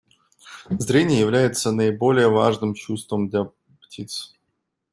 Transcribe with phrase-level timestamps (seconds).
[0.79, 3.51] Зрение является наиболее важным чувством для
[3.83, 4.33] птиц.